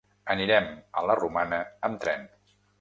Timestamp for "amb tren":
1.91-2.29